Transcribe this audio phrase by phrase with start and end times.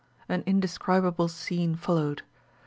[0.27, 2.23] An indescribable scene followed.